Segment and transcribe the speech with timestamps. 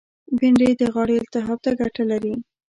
[0.37, 2.33] بېنډۍ د غاړې التهاب ته ګټه لري